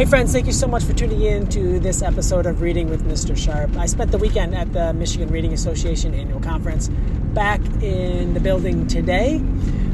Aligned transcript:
Hey, 0.00 0.06
friends, 0.06 0.32
thank 0.32 0.46
you 0.46 0.54
so 0.54 0.66
much 0.66 0.82
for 0.84 0.94
tuning 0.94 1.20
in 1.20 1.46
to 1.48 1.78
this 1.78 2.00
episode 2.00 2.46
of 2.46 2.62
Reading 2.62 2.88
with 2.88 3.04
Mr. 3.04 3.36
Sharp. 3.36 3.76
I 3.76 3.84
spent 3.84 4.10
the 4.10 4.16
weekend 4.16 4.54
at 4.54 4.72
the 4.72 4.94
Michigan 4.94 5.28
Reading 5.28 5.52
Association 5.52 6.14
annual 6.14 6.40
conference 6.40 6.88
back 7.34 7.60
in 7.82 8.32
the 8.32 8.40
building 8.40 8.86
today. 8.86 9.42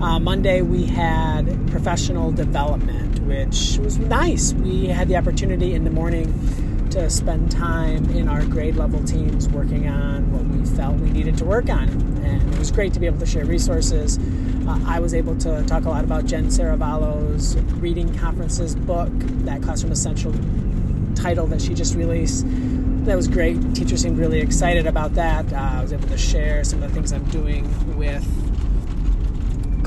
Uh, 0.00 0.18
Monday, 0.18 0.62
we 0.62 0.86
had 0.86 1.44
professional 1.70 2.32
development, 2.32 3.18
which 3.24 3.76
was 3.76 3.98
nice. 3.98 4.54
We 4.54 4.86
had 4.86 5.06
the 5.06 5.16
opportunity 5.16 5.74
in 5.74 5.84
the 5.84 5.90
morning 5.90 6.32
to 6.90 7.08
spend 7.10 7.50
time 7.50 8.08
in 8.10 8.28
our 8.28 8.44
grade 8.44 8.76
level 8.76 9.02
teams 9.04 9.48
working 9.48 9.88
on 9.88 10.32
what 10.32 10.44
we 10.44 10.64
felt 10.76 10.96
we 10.96 11.10
needed 11.10 11.36
to 11.38 11.44
work 11.44 11.68
on. 11.68 11.88
And 12.24 12.52
it 12.54 12.58
was 12.58 12.70
great 12.70 12.92
to 12.94 13.00
be 13.00 13.06
able 13.06 13.18
to 13.18 13.26
share 13.26 13.44
resources 13.44 14.18
uh, 14.70 14.78
I 14.86 15.00
was 15.00 15.14
able 15.14 15.36
to 15.38 15.64
talk 15.64 15.84
a 15.84 15.88
lot 15.88 16.04
about 16.04 16.26
Jen 16.26 16.46
Serravallo's 16.46 17.56
Reading 17.80 18.16
Conferences 18.16 18.76
book, 18.76 19.10
that 19.44 19.62
Classroom 19.62 19.90
Essential 19.90 20.32
title 21.16 21.46
that 21.48 21.60
she 21.60 21.74
just 21.74 21.96
released. 21.96 22.44
That 23.04 23.16
was 23.16 23.26
great. 23.26 23.74
Teachers 23.74 24.02
seemed 24.02 24.18
really 24.18 24.40
excited 24.40 24.86
about 24.86 25.14
that. 25.14 25.52
Uh, 25.52 25.56
I 25.56 25.82
was 25.82 25.92
able 25.92 26.08
to 26.08 26.18
share 26.18 26.62
some 26.62 26.82
of 26.82 26.88
the 26.88 26.94
things 26.94 27.12
I'm 27.12 27.24
doing 27.30 27.64
with 27.96 28.24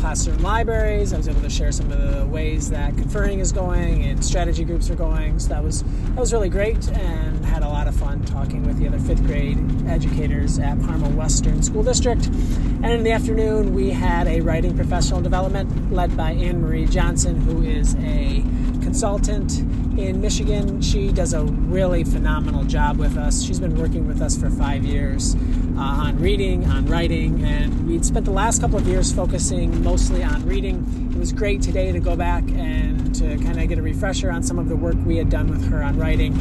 classroom 0.03 0.39
libraries. 0.39 1.13
I 1.13 1.17
was 1.17 1.29
able 1.29 1.39
to 1.39 1.49
share 1.49 1.71
some 1.71 1.89
of 1.89 1.97
the 1.97 2.25
ways 2.25 2.69
that 2.71 2.93
conferring 2.97 3.39
is 3.39 3.53
going 3.53 4.03
and 4.03 4.23
strategy 4.23 4.65
groups 4.65 4.89
are 4.89 4.95
going. 4.95 5.39
So 5.39 5.47
that 5.47 5.63
was 5.63 5.81
that 5.83 6.17
was 6.17 6.33
really 6.33 6.49
great 6.49 6.89
and 6.89 7.45
had 7.45 7.63
a 7.63 7.69
lot 7.69 7.87
of 7.87 7.95
fun 7.95 8.21
talking 8.25 8.67
with 8.67 8.79
the 8.79 8.87
other 8.89 8.99
fifth 8.99 9.25
grade 9.25 9.57
educators 9.87 10.59
at 10.59 10.77
Parma 10.81 11.07
Western 11.07 11.63
School 11.63 11.83
District. 11.83 12.25
And 12.25 12.87
in 12.87 13.03
the 13.03 13.13
afternoon, 13.13 13.73
we 13.73 13.91
had 13.91 14.27
a 14.27 14.41
writing 14.41 14.75
professional 14.75 15.21
development 15.21 15.93
led 15.93 16.17
by 16.17 16.33
Anne 16.33 16.61
Marie 16.61 16.85
Johnson, 16.85 17.39
who 17.39 17.63
is 17.63 17.95
a 17.99 18.43
consultant 18.83 19.63
in 19.97 20.21
Michigan. 20.21 20.81
She 20.81 21.11
does 21.11 21.33
a 21.33 21.43
really 21.43 22.03
phenomenal 22.03 22.63
job 22.63 22.97
with 22.97 23.17
us. 23.17 23.43
She's 23.43 23.59
been 23.59 23.75
working 23.75 24.07
with 24.07 24.21
us 24.21 24.37
for 24.37 24.49
five 24.49 24.83
years 24.83 25.35
uh, 25.75 25.79
on 25.79 26.19
reading, 26.19 26.65
on 26.65 26.85
writing, 26.85 27.43
and 27.43 27.87
we'd 27.87 28.05
spent 28.05 28.25
the 28.25 28.31
last 28.31 28.61
couple 28.61 28.77
of 28.77 28.87
years 28.87 29.11
focusing 29.11 29.83
mostly 29.83 30.23
on 30.23 30.45
reading. 30.45 31.11
It 31.13 31.19
was 31.19 31.31
great 31.31 31.61
today 31.61 31.91
to 31.91 31.99
go 31.99 32.15
back 32.15 32.43
and 32.55 33.13
to 33.15 33.37
kind 33.37 33.59
of 33.59 33.67
get 33.69 33.77
a 33.77 33.81
refresher 33.81 34.31
on 34.31 34.43
some 34.43 34.59
of 34.59 34.67
the 34.67 34.75
work 34.75 34.95
we 35.05 35.17
had 35.17 35.29
done 35.29 35.47
with 35.47 35.69
her 35.69 35.83
on 35.83 35.97
writing 35.97 36.33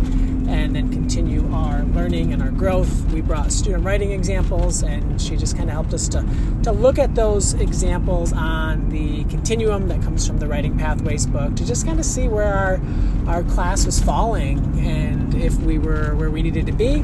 and 0.49 0.75
then 0.75 0.91
continue 0.91 1.51
our 1.53 1.83
learning 1.85 2.33
and 2.33 2.43
our 2.43 2.51
growth. 2.51 3.11
We 3.13 3.21
brought 3.21 3.53
student 3.53 3.85
writing 3.85 4.13
examples, 4.13 4.83
and 4.83 5.21
she 5.21 5.37
just 5.37 5.57
kind 5.57 5.69
of 5.69 5.73
helped 5.73 5.95
us 5.95 6.09
to, 6.09 6.27
to 6.65 6.73
look 6.73 6.99
at 6.99 7.15
those 7.15 7.55
examples 7.55 8.33
on 8.33 8.89
the 8.91 9.25
continuum 9.25 9.89
that 9.89 10.03
comes 10.03 10.27
from 10.27 10.39
the 10.39 10.47
Writing 10.47 10.77
Pathways 10.77 11.27
book 11.27 11.57
to 11.57 11.65
just 11.65 11.87
kind 11.87 11.99
of 11.99 12.05
see 12.05 12.29
where 12.29 12.81
our, 13.27 13.42
our 13.43 13.55
class 13.55 13.87
was 13.87 14.01
falling 14.01 14.59
and 14.87 15.35
if 15.35 15.59
we 15.61 15.79
were 15.79 16.15
where 16.17 16.31
we 16.31 16.43
needed 16.43 16.67
to 16.67 16.73
be 16.73 17.03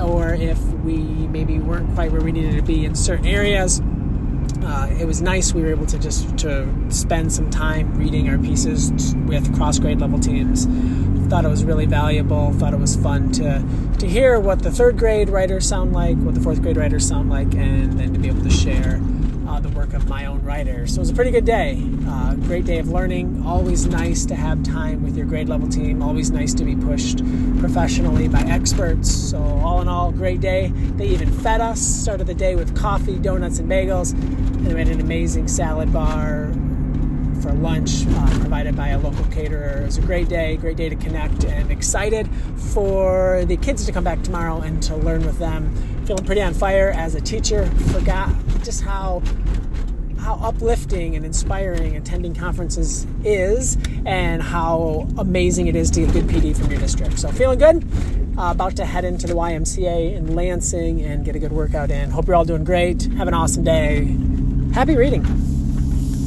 or 0.00 0.34
if 0.34 0.58
we 0.84 0.96
maybe 1.28 1.58
weren't 1.58 1.92
quite 1.94 2.10
where 2.12 2.20
we 2.20 2.32
needed 2.32 2.56
to 2.56 2.62
be 2.62 2.84
in 2.84 2.94
certain 2.94 3.26
areas. 3.26 3.80
Uh, 4.64 4.88
it 4.98 5.06
was 5.06 5.20
nice 5.20 5.52
we 5.52 5.62
were 5.62 5.70
able 5.70 5.86
to 5.86 5.98
just 5.98 6.38
to 6.38 6.68
spend 6.88 7.32
some 7.32 7.50
time 7.50 7.92
reading 7.96 8.28
our 8.28 8.38
pieces 8.38 9.14
with 9.26 9.54
cross 9.56 9.78
grade 9.78 10.00
level 10.00 10.18
teams 10.18 10.66
thought 11.28 11.44
it 11.44 11.48
was 11.48 11.64
really 11.64 11.86
valuable 11.86 12.52
thought 12.54 12.72
it 12.72 12.78
was 12.78 12.94
fun 12.96 13.32
to 13.32 13.64
to 13.98 14.08
hear 14.08 14.38
what 14.38 14.62
the 14.62 14.70
third 14.70 14.96
grade 14.96 15.28
writers 15.28 15.66
sound 15.66 15.92
like 15.92 16.16
what 16.18 16.34
the 16.34 16.40
fourth 16.40 16.62
grade 16.62 16.76
writers 16.76 17.06
sound 17.06 17.28
like 17.28 17.54
and 17.54 17.98
then 17.98 18.12
to 18.12 18.20
be 18.20 18.28
able 18.28 18.42
to 18.42 18.50
share 18.50 19.00
uh, 19.52 19.60
the 19.60 19.68
work 19.70 19.92
of 19.92 20.08
my 20.08 20.26
own 20.26 20.42
writer. 20.42 20.86
So 20.86 20.96
it 20.96 21.00
was 21.00 21.10
a 21.10 21.14
pretty 21.14 21.30
good 21.30 21.44
day. 21.44 21.74
Uh, 22.12 22.34
great 22.34 22.66
day 22.66 22.78
of 22.78 22.90
learning. 22.90 23.42
Always 23.46 23.86
nice 23.86 24.26
to 24.26 24.34
have 24.34 24.62
time 24.62 25.02
with 25.02 25.16
your 25.16 25.24
grade 25.24 25.48
level 25.48 25.66
team. 25.66 26.02
Always 26.02 26.30
nice 26.30 26.52
to 26.54 26.64
be 26.64 26.76
pushed 26.76 27.24
professionally 27.58 28.28
by 28.28 28.40
experts. 28.42 29.10
So, 29.10 29.38
all 29.38 29.80
in 29.80 29.88
all, 29.88 30.12
great 30.12 30.42
day. 30.42 30.70
They 30.96 31.06
even 31.06 31.32
fed 31.32 31.62
us. 31.62 31.80
Started 31.80 32.26
the 32.26 32.34
day 32.34 32.54
with 32.54 32.76
coffee, 32.76 33.18
donuts, 33.18 33.60
and 33.60 33.70
bagels. 33.70 34.12
And 34.12 34.68
we 34.68 34.78
had 34.78 34.88
an 34.88 35.00
amazing 35.00 35.48
salad 35.48 35.90
bar 35.90 36.52
for 37.40 37.52
lunch 37.54 38.06
uh, 38.06 38.38
provided 38.40 38.76
by 38.76 38.88
a 38.88 38.98
local 38.98 39.24
caterer. 39.26 39.80
It 39.80 39.86
was 39.86 39.96
a 39.96 40.02
great 40.02 40.28
day, 40.28 40.58
great 40.58 40.76
day 40.76 40.90
to 40.90 40.96
connect, 40.96 41.44
and 41.44 41.72
excited 41.72 42.28
for 42.74 43.42
the 43.46 43.56
kids 43.56 43.86
to 43.86 43.92
come 43.92 44.04
back 44.04 44.22
tomorrow 44.22 44.60
and 44.60 44.82
to 44.82 44.96
learn 44.96 45.24
with 45.24 45.38
them. 45.38 45.74
Feeling 46.06 46.26
pretty 46.26 46.42
on 46.42 46.52
fire 46.52 46.90
as 46.90 47.14
a 47.14 47.22
teacher. 47.22 47.64
Forgot 47.90 48.34
just 48.62 48.82
how 48.82 49.22
how 50.22 50.34
uplifting 50.34 51.16
and 51.16 51.26
inspiring 51.26 51.96
attending 51.96 52.34
conferences 52.34 53.06
is 53.24 53.76
and 54.06 54.40
how 54.40 55.08
amazing 55.18 55.66
it 55.66 55.74
is 55.74 55.90
to 55.90 56.00
get 56.00 56.12
good 56.12 56.24
PD 56.24 56.56
from 56.56 56.70
your 56.70 56.80
district. 56.80 57.18
So 57.18 57.28
feeling 57.32 57.58
good. 57.58 57.84
Uh, 58.38 58.52
about 58.52 58.76
to 58.76 58.86
head 58.86 59.04
into 59.04 59.26
the 59.26 59.34
YMCA 59.34 60.14
in 60.14 60.34
Lansing 60.34 61.02
and 61.02 61.24
get 61.24 61.36
a 61.36 61.38
good 61.38 61.52
workout 61.52 61.90
in. 61.90 62.10
Hope 62.10 62.26
you're 62.26 62.36
all 62.36 62.44
doing 62.44 62.64
great. 62.64 63.02
Have 63.14 63.28
an 63.28 63.34
awesome 63.34 63.64
day. 63.64 64.16
Happy 64.72 64.96
reading. 64.96 65.51